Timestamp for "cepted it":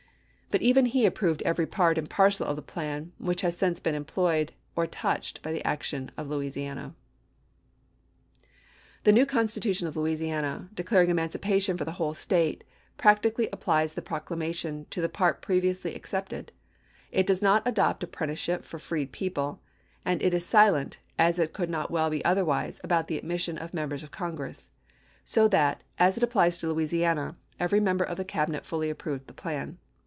16.11-17.25